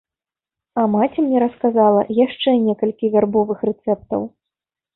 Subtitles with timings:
[0.79, 4.21] А маці мне расказала яшчэ некалькі вярбовых рэцэптаў.